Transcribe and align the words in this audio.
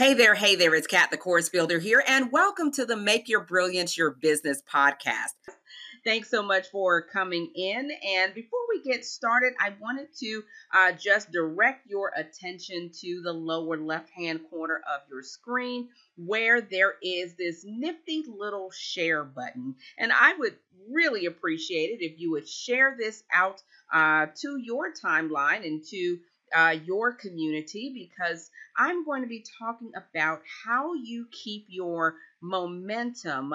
Hey 0.00 0.14
there, 0.14 0.34
hey 0.34 0.56
there, 0.56 0.74
it's 0.74 0.86
Kat 0.86 1.10
the 1.10 1.18
Course 1.18 1.50
Builder 1.50 1.78
here, 1.78 2.02
and 2.08 2.32
welcome 2.32 2.72
to 2.72 2.86
the 2.86 2.96
Make 2.96 3.28
Your 3.28 3.44
Brilliance 3.44 3.98
Your 3.98 4.12
Business 4.12 4.62
podcast. 4.62 5.34
Thanks 6.06 6.30
so 6.30 6.42
much 6.42 6.68
for 6.68 7.02
coming 7.02 7.52
in. 7.54 7.90
And 8.16 8.32
before 8.32 8.60
we 8.70 8.82
get 8.82 9.04
started, 9.04 9.52
I 9.60 9.74
wanted 9.78 10.06
to 10.20 10.42
uh, 10.72 10.92
just 10.92 11.30
direct 11.32 11.86
your 11.86 12.12
attention 12.16 12.90
to 13.02 13.20
the 13.22 13.34
lower 13.34 13.76
left 13.76 14.08
hand 14.16 14.40
corner 14.48 14.80
of 14.90 15.02
your 15.10 15.22
screen 15.22 15.90
where 16.16 16.62
there 16.62 16.94
is 17.02 17.34
this 17.34 17.62
nifty 17.68 18.24
little 18.26 18.70
share 18.70 19.22
button. 19.22 19.74
And 19.98 20.12
I 20.14 20.32
would 20.38 20.56
really 20.90 21.26
appreciate 21.26 21.90
it 21.90 22.02
if 22.02 22.18
you 22.18 22.30
would 22.30 22.48
share 22.48 22.96
this 22.98 23.22
out 23.34 23.62
uh, 23.92 24.28
to 24.40 24.56
your 24.56 24.94
timeline 24.94 25.66
and 25.66 25.84
to 25.90 26.20
uh, 26.54 26.76
your 26.84 27.12
community 27.12 27.92
because 27.94 28.50
I'm 28.76 29.04
going 29.04 29.22
to 29.22 29.28
be 29.28 29.44
talking 29.58 29.92
about 29.94 30.42
how 30.64 30.94
you 30.94 31.26
keep 31.30 31.66
your 31.68 32.16
momentum 32.40 33.54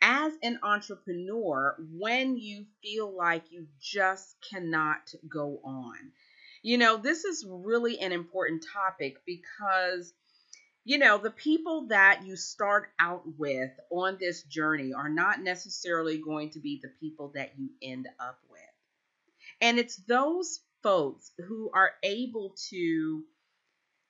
as 0.00 0.34
an 0.42 0.58
entrepreneur 0.62 1.76
when 1.92 2.36
you 2.36 2.66
feel 2.82 3.14
like 3.16 3.44
you 3.50 3.66
just 3.80 4.36
cannot 4.50 5.14
go 5.28 5.60
on. 5.64 6.12
You 6.62 6.78
know, 6.78 6.96
this 6.96 7.24
is 7.24 7.46
really 7.48 7.98
an 8.00 8.12
important 8.12 8.64
topic 8.72 9.16
because, 9.26 10.12
you 10.84 10.98
know, 10.98 11.18
the 11.18 11.30
people 11.30 11.86
that 11.88 12.22
you 12.24 12.36
start 12.36 12.88
out 12.98 13.22
with 13.38 13.70
on 13.90 14.18
this 14.18 14.42
journey 14.42 14.92
are 14.92 15.08
not 15.08 15.42
necessarily 15.42 16.18
going 16.18 16.50
to 16.50 16.60
be 16.60 16.80
the 16.82 16.90
people 17.00 17.32
that 17.34 17.52
you 17.58 17.70
end 17.82 18.08
up 18.20 18.38
with. 18.50 18.60
And 19.60 19.78
it's 19.78 19.96
those 19.96 20.60
folks 20.84 21.32
who 21.48 21.70
are 21.74 21.92
able 22.04 22.54
to 22.70 23.24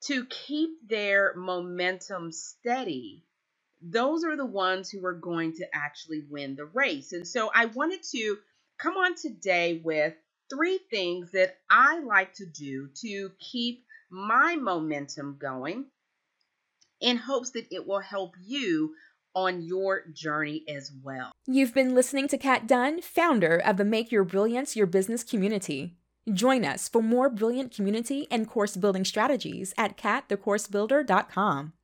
to 0.02 0.26
keep 0.26 0.70
their 0.86 1.32
momentum 1.36 2.30
steady 2.32 3.24
those 3.80 4.24
are 4.24 4.36
the 4.36 4.44
ones 4.44 4.90
who 4.90 5.04
are 5.06 5.14
going 5.14 5.52
to 5.52 5.64
actually 5.72 6.22
win 6.28 6.56
the 6.56 6.66
race 6.66 7.12
and 7.12 7.26
so 7.26 7.50
i 7.54 7.64
wanted 7.66 8.02
to 8.02 8.36
come 8.78 8.96
on 8.96 9.14
today 9.14 9.80
with 9.84 10.12
three 10.50 10.78
things 10.90 11.30
that 11.30 11.56
i 11.70 12.00
like 12.00 12.34
to 12.34 12.44
do 12.44 12.88
to 12.94 13.30
keep 13.38 13.84
my 14.10 14.56
momentum 14.56 15.36
going 15.40 15.86
in 17.00 17.16
hopes 17.16 17.50
that 17.50 17.66
it 17.70 17.86
will 17.86 18.00
help 18.00 18.34
you 18.44 18.94
on 19.34 19.62
your 19.62 20.04
journey 20.12 20.64
as 20.68 20.92
well. 21.02 21.32
You've 21.46 21.74
been 21.74 21.94
listening 21.94 22.28
to 22.28 22.38
Kat 22.38 22.66
Dunn, 22.66 23.02
founder 23.02 23.56
of 23.56 23.76
the 23.76 23.84
Make 23.84 24.12
Your 24.12 24.24
Brilliance 24.24 24.76
Your 24.76 24.86
Business 24.86 25.24
community. 25.24 25.96
Join 26.32 26.64
us 26.64 26.88
for 26.88 27.02
more 27.02 27.28
brilliant 27.28 27.74
community 27.74 28.26
and 28.30 28.48
course 28.48 28.76
building 28.76 29.04
strategies 29.04 29.74
at 29.76 29.98
catthecoursebuilder.com. 29.98 31.74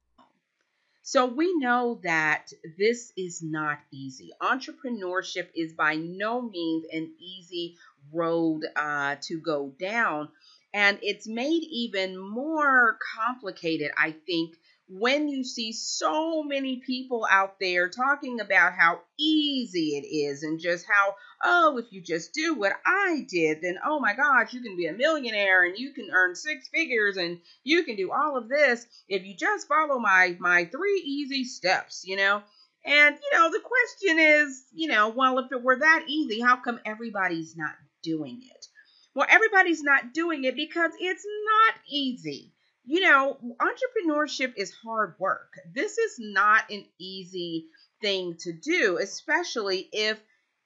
So, 1.02 1.26
we 1.26 1.52
know 1.58 2.00
that 2.04 2.52
this 2.78 3.12
is 3.16 3.42
not 3.42 3.78
easy. 3.92 4.30
Entrepreneurship 4.40 5.48
is 5.54 5.72
by 5.72 5.96
no 5.96 6.40
means 6.40 6.84
an 6.92 7.12
easy 7.18 7.76
road 8.12 8.62
uh, 8.76 9.16
to 9.22 9.40
go 9.40 9.72
down. 9.78 10.28
And 10.72 10.98
it's 11.02 11.26
made 11.26 11.64
even 11.70 12.16
more 12.16 12.96
complicated, 13.16 13.90
I 13.98 14.14
think, 14.26 14.54
when 14.92 15.28
you 15.28 15.44
see 15.44 15.72
so 15.72 16.42
many 16.42 16.82
people 16.84 17.24
out 17.30 17.60
there 17.60 17.88
talking 17.88 18.40
about 18.40 18.72
how 18.72 19.00
easy 19.18 19.96
it 19.96 20.04
is 20.04 20.42
and 20.42 20.58
just 20.58 20.84
how, 20.84 21.14
oh, 21.44 21.78
if 21.78 21.92
you 21.92 22.02
just 22.02 22.32
do 22.32 22.54
what 22.54 22.72
I 22.84 23.24
did, 23.28 23.62
then 23.62 23.78
oh 23.84 24.00
my 24.00 24.14
gosh, 24.14 24.52
you 24.52 24.60
can 24.60 24.76
be 24.76 24.86
a 24.86 24.92
millionaire 24.92 25.64
and 25.64 25.78
you 25.78 25.92
can 25.92 26.08
earn 26.12 26.34
six 26.34 26.68
figures 26.68 27.16
and 27.16 27.38
you 27.62 27.84
can 27.84 27.94
do 27.94 28.10
all 28.10 28.36
of 28.36 28.48
this 28.48 28.84
if 29.08 29.22
you 29.22 29.36
just 29.36 29.68
follow 29.68 30.00
my 30.00 30.36
my 30.40 30.64
three 30.64 31.00
easy 31.04 31.44
steps, 31.44 32.02
you 32.04 32.16
know? 32.16 32.42
And 32.84 33.16
you 33.16 33.38
know, 33.38 33.48
the 33.50 33.60
question 33.60 34.18
is, 34.18 34.64
you 34.72 34.88
know, 34.88 35.10
well, 35.10 35.38
if 35.38 35.52
it 35.52 35.62
were 35.62 35.78
that 35.78 36.04
easy, 36.08 36.40
how 36.40 36.56
come 36.56 36.80
everybody's 36.84 37.56
not 37.56 37.74
doing 38.02 38.40
it? 38.42 38.66
Well, 39.14 39.26
everybody's 39.30 39.82
not 39.82 40.12
doing 40.12 40.44
it 40.44 40.56
because 40.56 40.92
it's 40.98 41.26
not 41.26 41.74
easy 41.88 42.52
you 42.84 43.00
know, 43.00 43.36
entrepreneurship 43.60 44.54
is 44.56 44.72
hard 44.72 45.14
work. 45.18 45.52
This 45.72 45.98
is 45.98 46.16
not 46.18 46.70
an 46.70 46.84
easy 46.98 47.66
thing 48.00 48.36
to 48.40 48.52
do, 48.52 48.98
especially 49.00 49.88
if 49.92 50.18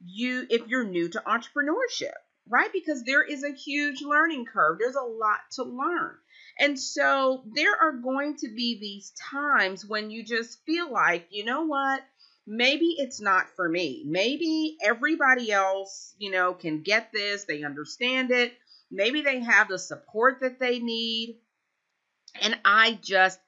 you 0.05 0.47
if 0.51 0.67
you're 0.69 0.85
new 0.85 1.09
to 1.09 1.23
entrepreneurship, 1.27 2.15
right? 2.49 2.73
Because 2.73 3.03
there 3.05 3.23
is 3.23 3.43
a 3.43 3.53
huge 3.53 4.03
learning 4.03 4.47
curve. 4.47 4.79
There's 4.79 4.97
a 4.97 5.01
lot 5.01 5.41
to 5.53 5.65
learn. 5.65 6.17
And 6.59 6.79
so 6.79 7.43
there 7.53 7.75
are 7.75 7.93
going 7.93 8.37
to 8.37 8.49
be 8.49 8.79
these 8.79 9.13
times 9.31 9.85
when 9.85 10.11
you 10.11 10.25
just 10.25 10.65
feel 10.65 10.91
like, 10.93 11.27
you 11.31 11.45
know 11.45 11.63
what? 11.63 12.03
Maybe 12.47 12.95
it's 12.99 13.21
not 13.21 13.47
for 13.57 13.69
me. 13.69 14.05
Maybe 14.07 14.77
everybody 14.83 15.51
else, 15.51 16.15
you 16.19 16.31
know, 16.31 16.53
can 16.53 16.83
get 16.83 17.11
this, 17.13 17.45
they 17.45 17.65
understand 17.65 18.31
it. 18.31 18.53
Maybe 18.91 19.23
they 19.23 19.41
have 19.41 19.69
the 19.69 19.79
support 19.79 20.41
that 20.43 20.61
they 20.61 20.79
need 20.79 21.41
and 22.41 22.59
I 22.65 22.99
just 23.03 23.39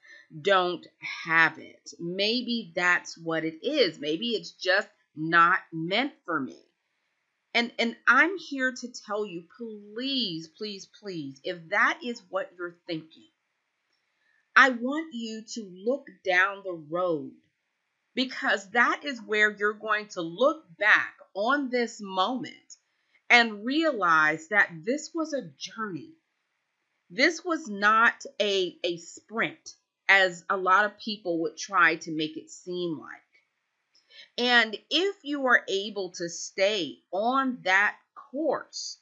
don't 0.43 0.87
have 1.25 1.59
it. 1.59 1.91
Maybe 1.99 2.73
that's 2.75 3.17
what 3.17 3.45
it 3.45 3.65
is. 3.65 3.99
Maybe 3.99 4.31
it's 4.31 4.51
just 4.53 4.89
not 5.15 5.61
meant 5.73 6.13
for 6.25 6.41
me. 6.41 6.59
And 7.55 7.73
and 7.79 7.97
I'm 8.07 8.37
here 8.37 8.73
to 8.73 8.89
tell 9.07 9.25
you 9.25 9.45
please, 9.57 10.49
please, 10.49 10.89
please, 11.01 11.41
if 11.43 11.69
that 11.71 12.01
is 12.05 12.23
what 12.29 12.53
you're 12.59 12.77
thinking, 12.87 13.31
I 14.55 14.71
want 14.71 15.15
you 15.15 15.43
to 15.55 15.71
look 15.87 16.07
down 16.25 16.63
the 16.65 16.83
road 16.91 17.33
because 18.15 18.71
that 18.71 19.03
is 19.05 19.21
where 19.23 19.51
you're 19.51 19.75
going 19.75 20.09
to 20.09 20.23
look 20.23 20.65
back 20.79 21.15
on 21.35 21.71
this 21.71 22.01
moment 22.01 22.77
and 23.31 23.65
realize 23.65 24.49
that 24.49 24.71
this 24.85 25.11
was 25.15 25.33
a 25.33 25.51
journey 25.59 26.13
this 27.11 27.45
was 27.45 27.69
not 27.69 28.15
a, 28.41 28.77
a 28.85 28.97
sprint, 28.99 29.75
as 30.09 30.45
a 30.49 30.57
lot 30.57 30.85
of 30.85 30.99
people 30.99 31.43
would 31.43 31.57
try 31.57 31.97
to 31.97 32.11
make 32.13 32.37
it 32.37 32.51
seem 32.51 32.99
like. 32.99 33.11
And 34.39 34.77
if 34.91 35.17
you 35.23 35.47
are 35.47 35.63
able 35.69 36.11
to 36.13 36.29
stay 36.29 36.99
on 37.13 37.59
that 37.65 37.97
course, 38.15 38.99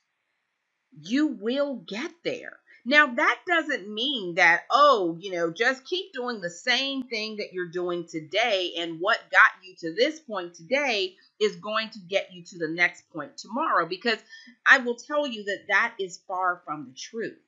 you 1.03 1.27
will 1.29 1.77
get 1.77 2.13
there. 2.25 2.59
Now, 2.87 3.07
that 3.07 3.41
doesn't 3.47 3.93
mean 3.93 4.35
that, 4.35 4.65
oh, 4.71 5.17
you 5.19 5.33
know, 5.33 5.51
just 5.51 5.87
keep 5.87 6.13
doing 6.13 6.41
the 6.41 6.51
same 6.51 7.05
thing 7.05 7.37
that 7.39 7.53
you're 7.53 7.71
doing 7.71 8.07
today, 8.07 8.75
and 8.79 9.01
what 9.01 9.19
got 9.31 9.51
you 9.63 9.75
to 9.81 9.95
this 9.95 10.21
point 10.21 10.55
today 10.55 11.15
is 11.41 11.57
going 11.57 11.89
to 11.91 11.99
get 11.99 12.33
you 12.33 12.45
to 12.45 12.59
the 12.59 12.69
next 12.69 13.11
point 13.11 13.39
tomorrow, 13.39 13.87
because 13.87 14.19
I 14.67 14.79
will 14.79 14.97
tell 14.97 15.27
you 15.27 15.45
that 15.45 15.65
that 15.69 15.95
is 15.99 16.21
far 16.29 16.61
from 16.67 16.87
the 16.87 16.95
truth. 16.95 17.39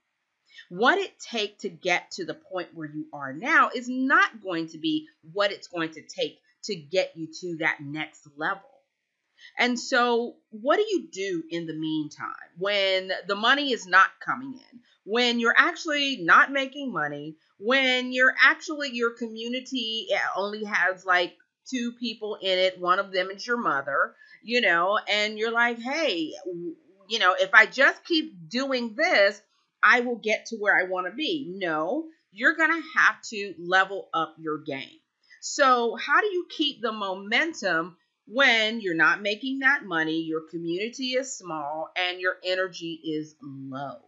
What 0.68 0.98
it 0.98 1.18
takes 1.18 1.62
to 1.62 1.68
get 1.68 2.10
to 2.12 2.24
the 2.24 2.34
point 2.34 2.68
where 2.74 2.88
you 2.88 3.06
are 3.12 3.32
now 3.32 3.70
is 3.74 3.88
not 3.88 4.42
going 4.42 4.68
to 4.68 4.78
be 4.78 5.08
what 5.32 5.52
it's 5.52 5.68
going 5.68 5.90
to 5.92 6.02
take 6.02 6.40
to 6.64 6.74
get 6.74 7.12
you 7.16 7.28
to 7.40 7.56
that 7.58 7.78
next 7.80 8.26
level. 8.36 8.62
And 9.58 9.78
so, 9.78 10.36
what 10.50 10.76
do 10.76 10.82
you 10.82 11.08
do 11.10 11.42
in 11.50 11.66
the 11.66 11.74
meantime 11.74 12.32
when 12.58 13.10
the 13.28 13.36
money 13.36 13.72
is 13.72 13.86
not 13.86 14.08
coming 14.24 14.54
in, 14.54 14.80
when 15.04 15.38
you're 15.38 15.54
actually 15.56 16.16
not 16.16 16.50
making 16.50 16.92
money, 16.92 17.36
when 17.58 18.12
you're 18.12 18.34
actually 18.42 18.90
your 18.92 19.10
community 19.10 20.08
eh, 20.12 20.18
only 20.36 20.64
has 20.64 21.04
like 21.04 21.36
two 21.66 21.92
people 21.92 22.36
in 22.40 22.58
it, 22.58 22.80
one 22.80 22.98
of 22.98 23.12
them 23.12 23.30
is 23.30 23.46
your 23.46 23.56
mother, 23.56 24.14
you 24.42 24.60
know, 24.60 24.98
and 25.08 25.38
you're 25.38 25.52
like, 25.52 25.78
hey, 25.78 26.32
you 27.08 27.18
know, 27.18 27.34
if 27.38 27.54
I 27.54 27.66
just 27.66 28.04
keep 28.04 28.48
doing 28.48 28.94
this, 28.94 29.40
I 29.82 30.00
will 30.00 30.16
get 30.16 30.46
to 30.46 30.56
where 30.56 30.76
I 30.76 30.84
want 30.84 31.06
to 31.06 31.12
be. 31.12 31.52
No, 31.56 32.06
you're 32.32 32.56
going 32.56 32.70
to 32.70 32.88
have 32.98 33.20
to 33.30 33.54
level 33.58 34.08
up 34.12 34.36
your 34.38 34.58
game. 34.58 35.00
So, 35.40 35.96
how 35.96 36.20
do 36.20 36.26
you 36.26 36.46
keep 36.50 36.80
the 36.80 36.92
momentum 36.92 37.96
when 38.26 38.80
you're 38.80 38.94
not 38.94 39.22
making 39.22 39.60
that 39.60 39.84
money, 39.84 40.22
your 40.22 40.42
community 40.50 41.10
is 41.10 41.36
small, 41.36 41.90
and 41.96 42.20
your 42.20 42.36
energy 42.44 43.00
is 43.04 43.36
low? 43.40 43.98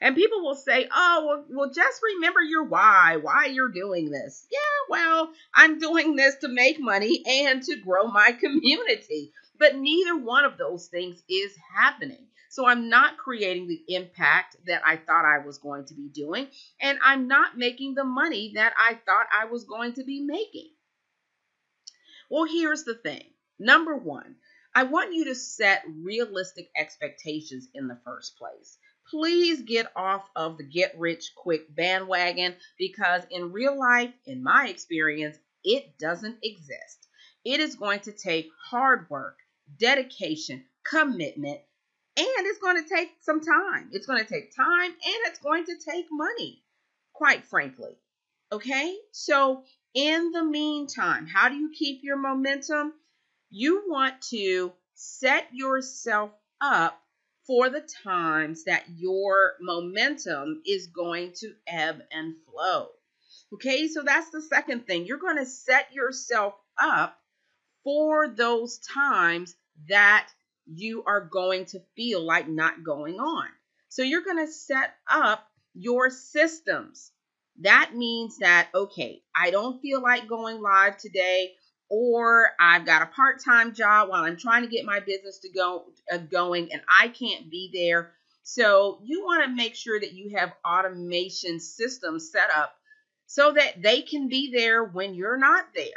And 0.00 0.14
people 0.14 0.42
will 0.42 0.54
say, 0.54 0.88
oh, 0.94 1.24
well, 1.26 1.44
well, 1.48 1.70
just 1.72 2.00
remember 2.02 2.40
your 2.40 2.64
why, 2.64 3.16
why 3.20 3.46
you're 3.46 3.72
doing 3.72 4.10
this. 4.10 4.46
Yeah, 4.50 4.58
well, 4.90 5.30
I'm 5.54 5.78
doing 5.78 6.16
this 6.16 6.36
to 6.36 6.48
make 6.48 6.78
money 6.78 7.22
and 7.26 7.62
to 7.62 7.76
grow 7.76 8.06
my 8.08 8.32
community. 8.40 9.32
But 9.58 9.76
neither 9.76 10.16
one 10.16 10.44
of 10.44 10.58
those 10.58 10.88
things 10.88 11.22
is 11.28 11.52
happening. 11.74 12.26
So 12.56 12.66
I'm 12.66 12.88
not 12.88 13.18
creating 13.18 13.68
the 13.68 13.84
impact 13.88 14.56
that 14.64 14.80
I 14.82 14.96
thought 14.96 15.26
I 15.26 15.44
was 15.44 15.58
going 15.58 15.84
to 15.88 15.94
be 15.94 16.08
doing, 16.08 16.46
and 16.80 16.98
I'm 17.04 17.28
not 17.28 17.58
making 17.58 17.94
the 17.94 18.02
money 18.02 18.52
that 18.54 18.72
I 18.78 18.94
thought 18.94 19.26
I 19.30 19.44
was 19.44 19.64
going 19.64 19.92
to 19.92 20.04
be 20.04 20.22
making. 20.22 20.70
Well, 22.30 22.44
here's 22.44 22.84
the 22.84 22.94
thing 22.94 23.24
number 23.58 23.94
one, 23.94 24.36
I 24.74 24.84
want 24.84 25.12
you 25.12 25.26
to 25.26 25.34
set 25.34 25.84
realistic 26.02 26.70
expectations 26.74 27.68
in 27.74 27.88
the 27.88 27.98
first 28.06 28.38
place. 28.38 28.78
please 29.10 29.60
get 29.60 29.92
off 29.94 30.26
of 30.34 30.56
the 30.56 30.64
get 30.64 30.98
rich 30.98 31.32
quick 31.36 31.74
bandwagon 31.76 32.56
because 32.78 33.20
in 33.30 33.52
real 33.52 33.78
life, 33.78 34.14
in 34.24 34.42
my 34.42 34.68
experience, 34.68 35.36
it 35.62 35.98
doesn't 35.98 36.38
exist. 36.42 37.06
It 37.44 37.60
is 37.60 37.74
going 37.74 38.00
to 38.00 38.12
take 38.12 38.48
hard 38.70 39.10
work, 39.10 39.40
dedication, 39.78 40.64
commitment, 40.84 41.60
and 42.16 42.46
it's 42.46 42.58
going 42.58 42.82
to 42.82 42.88
take 42.88 43.10
some 43.20 43.40
time. 43.40 43.90
It's 43.92 44.06
going 44.06 44.24
to 44.24 44.28
take 44.28 44.54
time 44.54 44.90
and 44.90 45.16
it's 45.26 45.38
going 45.38 45.64
to 45.66 45.76
take 45.76 46.06
money, 46.10 46.62
quite 47.12 47.44
frankly. 47.44 47.96
Okay? 48.52 48.96
So, 49.12 49.64
in 49.94 50.32
the 50.32 50.44
meantime, 50.44 51.26
how 51.26 51.48
do 51.48 51.56
you 51.56 51.70
keep 51.72 52.02
your 52.02 52.16
momentum? 52.16 52.92
You 53.50 53.84
want 53.88 54.20
to 54.30 54.72
set 54.94 55.48
yourself 55.52 56.30
up 56.60 57.00
for 57.46 57.70
the 57.70 57.86
times 58.02 58.64
that 58.64 58.84
your 58.96 59.54
momentum 59.60 60.62
is 60.66 60.88
going 60.88 61.32
to 61.40 61.54
ebb 61.66 62.02
and 62.10 62.34
flow. 62.50 62.88
Okay, 63.54 63.88
so 63.88 64.02
that's 64.02 64.30
the 64.30 64.42
second 64.42 64.86
thing. 64.86 65.06
You're 65.06 65.18
going 65.18 65.36
to 65.36 65.46
set 65.46 65.92
yourself 65.92 66.54
up 66.78 67.16
for 67.84 68.28
those 68.28 68.78
times 68.78 69.54
that 69.88 70.28
you 70.66 71.04
are 71.06 71.20
going 71.20 71.66
to 71.66 71.80
feel 71.94 72.22
like 72.22 72.48
not 72.48 72.84
going 72.84 73.16
on. 73.16 73.46
So 73.88 74.02
you're 74.02 74.24
going 74.24 74.44
to 74.44 74.52
set 74.52 74.94
up 75.10 75.46
your 75.74 76.10
systems. 76.10 77.12
That 77.60 77.92
means 77.94 78.38
that, 78.38 78.68
okay, 78.74 79.22
I 79.34 79.50
don't 79.50 79.80
feel 79.80 80.02
like 80.02 80.28
going 80.28 80.60
live 80.60 80.98
today 80.98 81.52
or 81.88 82.50
I've 82.58 82.84
got 82.84 83.02
a 83.02 83.06
part-time 83.06 83.74
job 83.74 84.08
while 84.08 84.24
I'm 84.24 84.36
trying 84.36 84.62
to 84.62 84.68
get 84.68 84.84
my 84.84 85.00
business 85.00 85.38
to 85.40 85.48
go 85.50 85.84
uh, 86.12 86.18
going 86.18 86.72
and 86.72 86.82
I 86.88 87.08
can't 87.08 87.50
be 87.50 87.70
there. 87.72 88.12
So 88.42 89.00
you 89.04 89.24
want 89.24 89.44
to 89.44 89.54
make 89.54 89.74
sure 89.74 89.98
that 89.98 90.12
you 90.12 90.36
have 90.36 90.52
automation 90.64 91.60
systems 91.60 92.30
set 92.30 92.50
up 92.54 92.74
so 93.26 93.52
that 93.52 93.82
they 93.82 94.02
can 94.02 94.28
be 94.28 94.52
there 94.52 94.84
when 94.84 95.14
you're 95.14 95.38
not 95.38 95.66
there. 95.74 95.88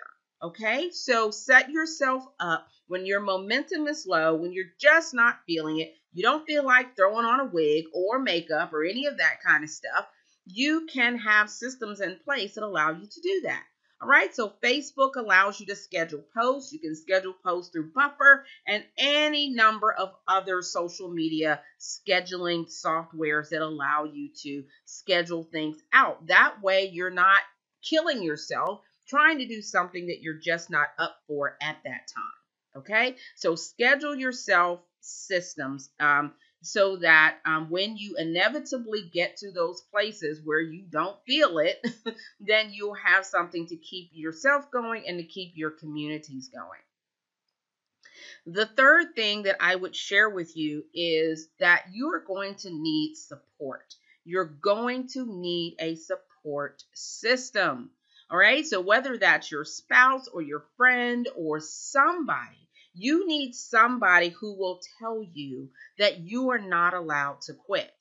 Okay? 0.42 0.92
So 0.92 1.32
set 1.32 1.70
yourself 1.70 2.26
up 2.40 2.68
when 2.90 3.06
your 3.06 3.22
momentum 3.22 3.88
is 3.88 4.06
low, 4.06 4.36
when 4.36 4.52
you're 4.52 4.74
just 4.80 5.14
not 5.14 5.40
feeling 5.46 5.80
it, 5.80 5.94
you 6.12 6.24
don't 6.24 6.46
feel 6.46 6.66
like 6.66 6.96
throwing 6.96 7.26
on 7.26 7.40
a 7.40 7.46
wig 7.46 7.86
or 7.94 8.20
makeup 8.20 8.74
or 8.74 8.84
any 8.84 9.06
of 9.06 9.18
that 9.20 9.42
kind 9.46 9.64
of 9.64 9.70
stuff. 9.70 10.08
You 10.46 10.88
can 10.92 11.18
have 11.20 11.50
systems 11.52 12.02
in 12.02 12.20
place 12.26 12.56
that 12.56 12.64
allow 12.64 12.92
you 12.92 13.06
to 13.06 13.22
do 13.22 13.42
that. 13.44 13.64
All 14.02 14.08
right, 14.08 14.34
so 14.34 14.54
Facebook 14.64 15.18
allows 15.18 15.60
you 15.60 15.68
to 15.68 15.76
schedule 15.76 16.24
posts. 16.36 16.72
You 16.74 16.80
can 16.80 16.96
schedule 16.96 17.36
posts 17.44 17.72
through 17.72 17.92
Buffer 17.94 18.46
and 18.66 18.84
any 18.98 19.50
number 19.50 19.92
of 19.92 20.14
other 20.28 20.62
social 20.62 21.10
media 21.10 21.62
scheduling 21.80 22.66
softwares 22.66 23.50
that 23.50 23.62
allow 23.62 24.06
you 24.06 24.30
to 24.44 24.64
schedule 24.86 25.44
things 25.44 25.78
out. 25.94 26.26
That 26.28 26.64
way, 26.64 26.90
you're 26.92 27.12
not 27.12 27.42
killing 27.88 28.24
yourself 28.24 28.82
trying 29.08 29.40
to 29.40 29.48
do 29.48 29.62
something 29.62 30.08
that 30.08 30.22
you're 30.22 30.40
just 30.40 30.70
not 30.70 30.88
up 30.98 31.18
for 31.28 31.58
at 31.62 31.78
that 31.84 32.08
time. 32.16 32.39
Okay, 32.76 33.16
so 33.36 33.56
schedule 33.56 34.16
yourself 34.16 34.82
systems. 35.02 35.90
Um, 36.00 36.34
so 36.62 36.98
that 36.98 37.38
um, 37.46 37.70
when 37.70 37.96
you 37.96 38.16
inevitably 38.18 39.10
get 39.14 39.38
to 39.38 39.52
those 39.52 39.82
places 39.92 40.42
where 40.44 40.60
you 40.60 40.84
don't 40.90 41.18
feel 41.26 41.58
it, 41.60 41.86
then 42.40 42.72
you'll 42.72 42.96
have 42.96 43.26
something 43.26 43.68
to 43.68 43.78
keep 43.78 44.10
yourself 44.14 44.70
going 44.72 45.04
and 45.08 45.18
to 45.20 45.24
keep 45.24 45.54
your 45.56 45.72
communities 45.72 46.50
going. 46.50 46.82
The 48.46 48.66
third 48.66 49.16
thing 49.16 49.44
that 49.44 49.58
I 49.62 49.76
would 49.76 49.96
share 49.96 50.30
with 50.30 50.56
you 50.58 50.84
is 50.94 51.48
that 51.60 51.86
you 51.92 52.14
are 52.14 52.24
going 52.26 52.56
to 52.56 52.70
need 52.70 53.16
support. 53.16 53.96
You're 54.26 54.46
going 54.46 55.08
to 55.10 55.26
need 55.26 55.76
a 55.80 55.96
support 55.96 56.84
system. 56.94 57.92
All 58.32 58.38
right, 58.38 58.66
so 58.66 58.82
whether 58.82 59.18
that's 59.18 59.52
your 59.52 59.66
spouse 59.66 60.28
or 60.28 60.42
your 60.42 60.66
friend 60.78 61.28
or 61.36 61.60
somebody 61.60 62.56
you 62.94 63.28
need 63.28 63.54
somebody 63.54 64.30
who 64.30 64.58
will 64.58 64.82
tell 65.00 65.24
you 65.34 65.70
that 66.00 66.20
you 66.20 66.50
are 66.50 66.60
not 66.60 66.94
allowed 66.94 67.40
to 67.42 67.54
quit. 67.54 67.94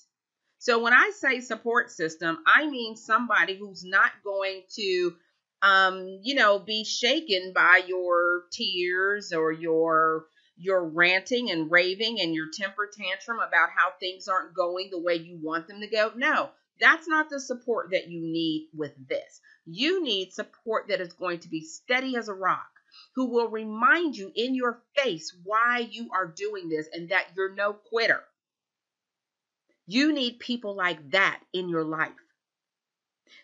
So 0.58 0.82
when 0.82 0.92
I 0.92 1.12
say 1.14 1.40
support 1.40 1.90
system, 1.90 2.38
I 2.46 2.68
mean 2.68 2.96
somebody 2.96 3.56
who's 3.56 3.84
not 3.84 4.10
going 4.24 4.62
to 4.76 5.14
um, 5.60 6.20
you 6.22 6.36
know, 6.36 6.58
be 6.60 6.84
shaken 6.84 7.52
by 7.52 7.82
your 7.86 8.44
tears 8.52 9.32
or 9.32 9.52
your 9.52 10.26
your 10.56 10.88
ranting 10.88 11.50
and 11.50 11.70
raving 11.70 12.20
and 12.20 12.34
your 12.34 12.46
temper 12.52 12.88
tantrum 12.92 13.38
about 13.38 13.68
how 13.76 13.90
things 14.00 14.26
aren't 14.26 14.54
going 14.54 14.88
the 14.90 15.00
way 15.00 15.14
you 15.14 15.38
want 15.40 15.68
them 15.68 15.80
to 15.80 15.86
go. 15.88 16.10
No, 16.16 16.50
that's 16.80 17.06
not 17.06 17.30
the 17.30 17.40
support 17.40 17.90
that 17.92 18.08
you 18.08 18.20
need 18.20 18.68
with 18.76 18.92
this. 19.08 19.40
You 19.70 20.02
need 20.02 20.32
support 20.32 20.88
that 20.88 21.00
is 21.00 21.12
going 21.12 21.40
to 21.40 21.48
be 21.48 21.60
steady 21.60 22.16
as 22.16 22.28
a 22.28 22.34
rock 22.34 22.70
who 23.14 23.26
will 23.26 23.48
remind 23.48 24.16
you 24.16 24.32
in 24.34 24.54
your 24.54 24.82
face 24.96 25.34
why 25.44 25.86
you 25.90 26.08
are 26.12 26.26
doing 26.26 26.70
this 26.70 26.88
and 26.92 27.10
that 27.10 27.26
you're 27.36 27.54
no 27.54 27.74
quitter. 27.74 28.22
You 29.86 30.12
need 30.12 30.38
people 30.38 30.74
like 30.74 31.10
that 31.10 31.42
in 31.52 31.68
your 31.68 31.84
life. 31.84 32.12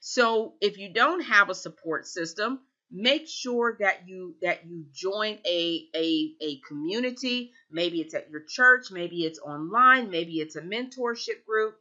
So 0.00 0.55
if 0.61 0.79
you 0.79 0.93
don't 0.93 1.21
have 1.21 1.50
a 1.50 1.55
support 1.55 2.06
system, 2.06 2.61
make 2.91 3.29
sure 3.29 3.77
that 3.81 4.09
you 4.09 4.35
that 4.41 4.67
you 4.67 4.87
join 4.93 5.38
a 5.44 5.88
a 5.94 6.35
a 6.41 6.59
community 6.61 7.53
maybe 7.70 8.00
it's 8.00 8.15
at 8.15 8.31
your 8.31 8.43
church 8.43 8.91
maybe 8.93 9.25
it's 9.25 9.41
online 9.41 10.11
maybe 10.11 10.35
it's 10.38 10.55
a 10.55 10.61
mentorship 10.61 11.44
group 11.44 11.75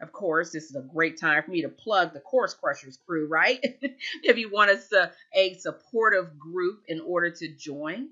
of 0.00 0.12
course, 0.12 0.52
this 0.52 0.64
is 0.64 0.76
a 0.76 0.82
great 0.82 1.18
time 1.18 1.42
for 1.42 1.50
me 1.50 1.62
to 1.62 1.68
plug 1.68 2.12
the 2.12 2.20
Course 2.20 2.54
Crushers 2.54 2.98
crew, 3.06 3.26
right? 3.28 3.60
if 4.22 4.36
you 4.36 4.50
want 4.50 4.70
a, 4.70 5.10
a 5.34 5.54
supportive 5.54 6.38
group 6.38 6.82
in 6.86 7.00
order 7.00 7.30
to 7.30 7.48
join 7.48 8.08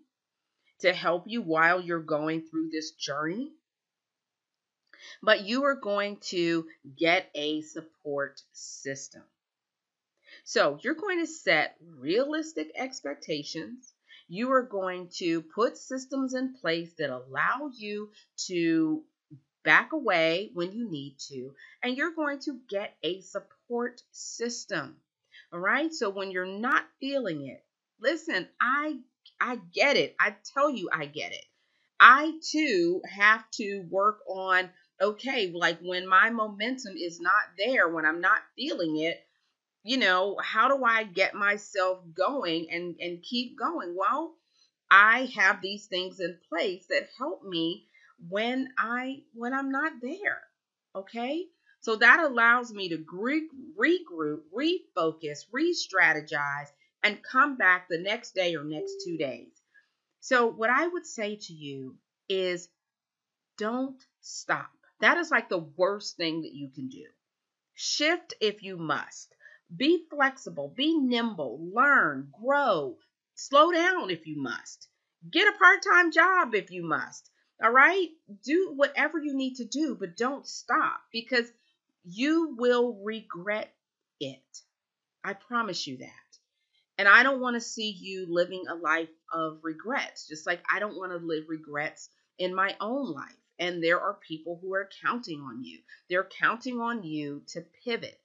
to 0.81 0.93
help 0.93 1.25
you 1.27 1.43
while 1.43 1.81
you're 1.81 2.01
going 2.01 2.43
through 2.43 2.71
this 2.71 2.93
journey. 2.93 3.53
But 5.23 5.45
you 5.45 5.65
are 5.65 5.75
going 5.75 6.19
to 6.29 6.67
get 6.97 7.31
a 7.35 7.61
support 7.63 8.41
system. 8.53 9.23
So 10.45 10.79
you're 10.83 10.95
going 10.95 11.21
to 11.21 11.27
set 11.27 11.77
realistic 11.99 12.73
expectations. 12.75 13.93
You 14.29 14.53
are 14.53 14.63
going 14.63 15.09
to 15.17 15.43
put 15.43 15.77
systems 15.77 16.35
in 16.35 16.55
place 16.55 16.93
that 16.99 17.11
allow 17.11 17.71
you 17.75 18.11
to 18.47 19.05
back 19.65 19.93
away 19.93 20.51
when 20.55 20.73
you 20.73 20.91
need 20.91 21.19
to, 21.29 21.55
and 21.83 21.97
you're 21.97 22.15
going 22.15 22.39
to 22.41 22.61
get 22.69 22.97
a 23.03 23.21
support 23.21 24.03
system. 24.13 24.97
All 25.53 25.59
right? 25.59 25.93
So 25.93 26.11
when 26.11 26.31
you're 26.31 26.47
not 26.47 26.85
feeling 27.01 27.47
it, 27.49 27.65
listen, 28.01 28.49
I 28.61 28.99
I 29.41 29.57
get 29.73 29.97
it. 29.97 30.15
I 30.21 30.37
tell 30.55 30.71
you 30.71 30.89
I 30.93 31.07
get 31.07 31.33
it. 31.33 31.45
I 31.99 32.39
too 32.51 33.03
have 33.09 33.51
to 33.53 33.87
work 33.91 34.21
on 34.29 34.71
okay, 35.01 35.51
like 35.53 35.81
when 35.81 36.07
my 36.07 36.31
momentum 36.31 36.95
is 36.97 37.21
not 37.21 37.43
there, 37.59 37.89
when 37.89 38.05
I'm 38.05 38.21
not 38.21 38.39
feeling 38.57 38.99
it, 38.99 39.19
you 39.83 39.99
know, 39.99 40.37
how 40.43 40.69
do 40.69 40.85
I 40.85 41.05
get 41.05 41.35
myself 41.35 42.01
going 42.15 42.71
and 42.71 42.97
and 43.01 43.23
keep 43.23 43.59
going? 43.59 43.95
Well, 43.97 44.35
I 44.91 45.31
have 45.35 45.61
these 45.61 45.87
things 45.87 46.21
in 46.21 46.39
place 46.49 46.87
that 46.89 47.09
help 47.19 47.45
me 47.45 47.87
when 48.29 48.69
I 48.79 49.23
when 49.35 49.53
I'm 49.53 49.71
not 49.71 49.93
there. 50.01 50.43
Okay? 50.95 51.47
So 51.81 51.97
that 51.97 52.21
allows 52.21 52.73
me 52.73 52.89
to 52.89 52.99
regroup, 52.99 54.39
refocus, 54.57 55.45
re-strategize 55.53 56.69
and 57.03 57.23
come 57.23 57.57
back 57.59 57.89
the 57.89 57.99
next 57.99 58.35
day 58.35 58.55
or 58.55 58.65
next 58.65 59.05
2 59.05 59.19
days. 59.19 59.53
So 60.21 60.47
what 60.47 60.71
I 60.71 60.87
would 60.89 61.05
say 61.05 61.37
to 61.37 61.53
you 61.53 61.97
is 62.29 62.69
don't 63.59 64.03
stop. 64.23 64.71
That 65.01 65.19
is 65.19 65.31
like 65.31 65.51
the 65.51 65.67
worst 65.77 66.17
thing 66.17 66.43
that 66.43 66.55
you 66.55 66.71
can 66.75 66.89
do. 66.89 67.05
Shift 67.75 68.35
if 68.41 68.63
you 68.63 68.79
must. 68.79 69.35
Be 69.77 70.05
flexible, 70.09 70.73
be 70.75 70.97
nimble, 70.99 71.71
learn, 71.75 72.31
grow, 72.43 72.97
slow 73.35 73.73
down 73.73 74.09
if 74.11 74.27
you 74.27 74.41
must. 74.41 74.89
Get 75.31 75.49
a 75.49 75.59
part 75.59 75.83
time 75.83 76.13
job 76.13 76.55
if 76.55 76.71
you 76.71 76.85
must. 76.87 77.31
All 77.63 77.71
right? 77.71 78.09
Do 78.45 78.73
whatever 78.75 79.19
you 79.19 79.37
need 79.37 79.57
to 79.57 79.65
do, 79.65 79.97
but 79.99 80.17
don't 80.17 80.47
stop 80.47 81.01
because 81.13 81.51
you 82.05 82.55
will 82.59 83.01
regret 83.03 83.73
it. 84.21 84.43
I 85.23 85.33
promise 85.33 85.87
you 85.87 85.99
that. 85.99 86.11
And 86.99 87.09
I 87.09 87.23
don't 87.23 87.41
want 87.41 87.55
to 87.55 87.61
see 87.61 87.91
you 87.91 88.27
living 88.29 88.65
a 88.69 88.75
life 88.75 89.09
of 89.33 89.61
regrets, 89.63 90.29
just 90.29 90.47
like 90.47 90.63
I 90.73 90.79
don't 90.79 90.97
want 90.97 91.13
to 91.13 91.19
live 91.19 91.45
regrets 91.49 92.09
in 92.39 92.55
my 92.55 92.77
own 92.81 93.13
life. 93.13 93.37
And 93.59 93.83
there 93.83 94.01
are 94.01 94.19
people 94.27 94.59
who 94.61 94.75
are 94.75 94.89
counting 95.03 95.41
on 95.41 95.65
you. 95.65 95.81
They're 96.09 96.29
counting 96.41 96.81
on 96.81 97.03
you 97.03 97.43
to 97.49 97.65
pivot. 97.85 98.21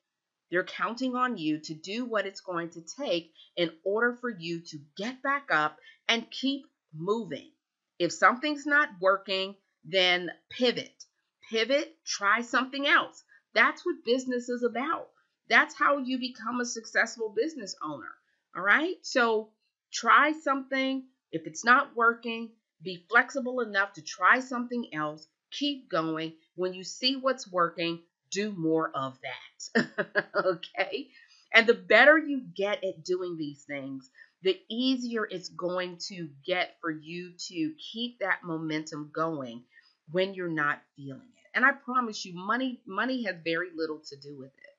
They're 0.52 0.64
counting 0.64 1.16
on 1.16 1.38
you 1.38 1.60
to 1.60 1.74
do 1.74 2.06
what 2.06 2.26
it's 2.26 2.42
going 2.42 2.72
to 2.72 2.82
take 2.82 3.32
in 3.56 3.72
order 3.84 4.18
for 4.20 4.30
you 4.30 4.62
to 4.62 4.80
get 4.98 5.22
back 5.22 5.50
up 5.52 5.78
and 6.08 6.30
keep 6.32 6.66
moving. 6.94 7.52
If 8.00 8.14
something's 8.14 8.66
not 8.66 8.90
working, 9.02 9.56
then 9.84 10.32
pivot. 10.50 11.06
pivot, 11.50 11.96
try 12.06 12.42
something 12.42 12.88
else. 12.88 13.24
That's 13.54 13.86
what 13.86 14.06
business 14.06 14.50
is 14.50 14.64
about. 14.64 15.10
That's 15.50 15.76
how 15.78 15.98
you 15.98 16.20
become 16.20 16.62
a 16.62 16.66
successful 16.66 17.34
business 17.36 17.76
owner. 17.84 18.12
All 18.56 18.64
right. 18.64 18.96
So 19.02 19.50
try 19.92 20.34
something. 20.34 21.06
If 21.32 21.48
it's 21.48 21.66
not 21.66 21.96
working, 21.96 22.52
be 22.82 23.06
flexible 23.10 23.62
enough 23.62 23.94
to 23.94 24.02
try 24.02 24.40
something 24.40 24.90
else. 24.94 25.28
Keep 25.52 25.90
going. 25.90 26.34
When 26.56 26.74
you 26.74 26.84
see 26.84 27.18
what's 27.18 27.52
working, 27.52 28.02
do 28.32 28.52
more 28.52 28.92
of 28.96 29.18
that. 29.22 30.26
okay. 30.46 31.10
And 31.54 31.66
the 31.66 31.74
better 31.74 32.18
you 32.18 32.42
get 32.56 32.84
at 32.84 33.04
doing 33.04 33.38
these 33.38 33.64
things, 33.64 34.10
the 34.44 34.58
easier 34.70 35.28
it's 35.30 35.50
going 35.50 35.98
to 36.08 36.30
get 36.46 36.78
for 36.82 36.92
you 36.92 37.34
to 37.48 37.74
keep 37.92 38.20
that 38.20 38.44
momentum 38.44 39.12
going 39.14 39.64
when 40.12 40.34
you're 40.34 40.48
not 40.48 40.82
feeling 40.96 41.22
it. 41.22 41.50
And 41.56 41.66
I 41.66 41.72
promise 41.72 42.26
you 42.26 42.34
money 42.34 42.82
money 42.86 43.24
has 43.24 43.36
very 43.44 43.70
little 43.76 44.00
to 44.10 44.16
do 44.16 44.38
with 44.38 44.52
it. 44.58 44.78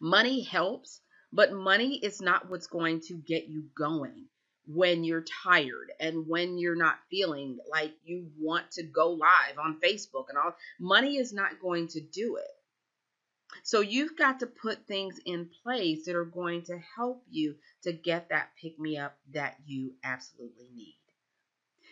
Money 0.00 0.42
helps, 0.42 1.00
but 1.32 1.52
money 1.52 1.96
is 1.96 2.20
not 2.20 2.50
what's 2.50 2.66
going 2.66 3.00
to 3.00 3.14
get 3.14 3.48
you 3.48 3.64
going 3.76 4.26
when 4.66 5.04
you're 5.04 5.24
tired 5.44 5.92
and 6.00 6.26
when 6.26 6.58
you're 6.58 6.76
not 6.76 6.98
feeling 7.10 7.58
like 7.70 7.92
you 8.04 8.30
want 8.38 8.70
to 8.72 8.82
go 8.82 9.10
live 9.10 9.58
on 9.58 9.80
Facebook 9.80 10.28
and 10.28 10.38
all. 10.38 10.54
Money 10.80 11.16
is 11.16 11.32
not 11.32 11.60
going 11.60 11.88
to 11.88 12.00
do 12.00 12.36
it. 12.36 12.63
So 13.64 13.80
you've 13.80 14.16
got 14.16 14.40
to 14.40 14.46
put 14.46 14.86
things 14.86 15.18
in 15.24 15.48
place 15.62 16.04
that 16.04 16.14
are 16.14 16.26
going 16.26 16.62
to 16.64 16.78
help 16.96 17.24
you 17.30 17.56
to 17.82 17.92
get 17.94 18.28
that 18.28 18.50
pick 18.60 18.78
me 18.78 18.98
up 18.98 19.16
that 19.32 19.56
you 19.66 19.94
absolutely 20.04 20.68
need. 20.74 20.98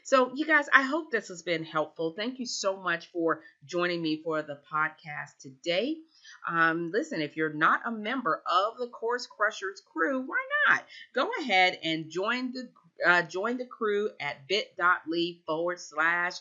So, 0.05 0.33
you 0.35 0.45
guys, 0.45 0.67
I 0.73 0.83
hope 0.83 1.11
this 1.11 1.29
has 1.29 1.43
been 1.43 1.65
helpful. 1.65 2.13
Thank 2.15 2.39
you 2.39 2.45
so 2.45 2.77
much 2.77 3.07
for 3.13 3.41
joining 3.65 4.03
me 4.03 4.21
for 4.23 4.43
the 4.43 4.61
podcast 4.71 5.39
today. 5.41 5.97
Um, 6.47 6.91
listen, 6.93 7.23
if 7.23 7.37
you're 7.39 7.55
not 7.55 7.81
a 7.87 7.91
member 7.91 8.43
of 8.47 8.77
the 8.79 8.89
Course 8.89 9.27
Crushers 9.27 9.81
crew, 9.81 10.21
why 10.27 10.45
not? 10.69 10.85
Go 11.15 11.31
ahead 11.41 11.79
and 11.83 12.11
join 12.11 12.53
the 12.53 12.69
uh, 13.07 13.23
join 13.23 13.57
the 13.57 13.65
crew 13.65 14.11
at 14.21 14.47
bit.ly 14.47 15.39
forward 15.47 15.81
slash 15.81 16.35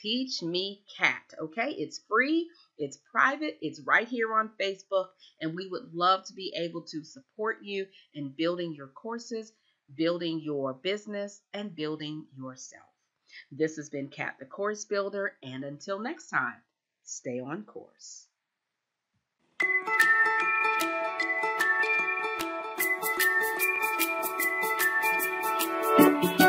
teach 0.00 0.42
me 0.42 0.82
cat. 0.96 1.34
Okay, 1.38 1.72
it's 1.72 2.00
free. 2.08 2.48
It's 2.78 2.98
private, 3.10 3.58
it's 3.60 3.80
right 3.80 4.06
here 4.06 4.32
on 4.34 4.50
Facebook, 4.60 5.08
and 5.40 5.54
we 5.54 5.66
would 5.68 5.92
love 5.92 6.24
to 6.26 6.32
be 6.32 6.52
able 6.56 6.82
to 6.82 7.04
support 7.04 7.58
you 7.62 7.86
in 8.14 8.34
building 8.36 8.74
your 8.74 8.88
courses, 8.88 9.52
building 9.96 10.40
your 10.40 10.74
business, 10.74 11.40
and 11.52 11.74
building 11.74 12.26
yourself. 12.36 12.84
This 13.50 13.76
has 13.76 13.90
been 13.90 14.08
Kat 14.08 14.36
the 14.38 14.46
Course 14.46 14.84
Builder, 14.84 15.34
and 15.42 15.64
until 15.64 15.98
next 15.98 16.28
time, 16.28 16.62
stay 17.04 17.40
on 17.40 17.64
course. 17.64 18.26
Thank 25.98 26.40
you. 26.40 26.47